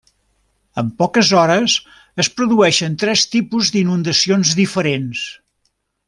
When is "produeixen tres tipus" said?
2.39-3.69